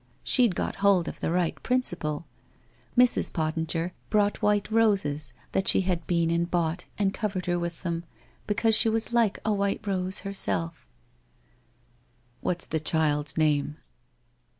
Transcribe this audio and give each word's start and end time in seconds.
She'd 0.23 0.55
got 0.55 0.77
hold 0.77 1.07
of 1.07 1.19
the 1.19 1.29
right 1.29 1.61
principle. 1.61 2.25
Mrs. 2.97 3.31
Pot 3.31 3.53
tinger 3.55 3.91
brought 4.09 4.41
white 4.41 4.71
roses 4.71 5.31
that 5.51 5.67
she 5.67 5.83
been 6.07 6.31
and 6.31 6.49
bought 6.49 6.85
and 6.97 7.13
covered 7.13 7.45
her 7.45 7.59
with 7.59 7.83
them, 7.83 8.05
because 8.47 8.73
she 8.75 8.89
was 8.89 9.13
like 9.13 9.37
a 9.45 9.53
white 9.53 9.85
rose 9.85 10.21
herself 10.21 10.87
'* 11.97 12.41
What's 12.41 12.65
the 12.65 12.79
child's 12.79 13.37
name 13.37 13.77